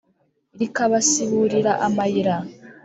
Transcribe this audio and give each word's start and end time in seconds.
Rikabasiburira 0.59 1.71
amayira? 1.87 2.35